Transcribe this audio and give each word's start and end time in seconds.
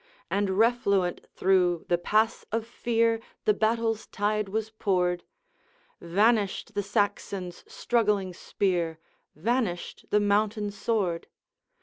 And 0.31 0.57
refluent 0.57 1.27
through 1.35 1.85
the 1.87 1.99
pass 1.99 2.43
of 2.51 2.65
fear 2.65 3.19
The 3.45 3.53
battle's 3.53 4.07
tide 4.07 4.49
was 4.49 4.71
poured; 4.71 5.23
Vanished 6.01 6.73
the 6.73 6.81
Saxon's 6.81 7.63
struggling 7.71 8.33
spear, 8.33 8.97
Vanished 9.35 10.07
the 10.09 10.19
mountain 10.19 10.71
sword. 10.71 11.27